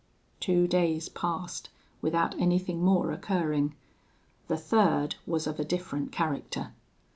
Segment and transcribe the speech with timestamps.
[0.39, 1.69] "Two days passed
[2.01, 3.75] without anything more occurring:
[4.47, 6.71] the third was of a different character.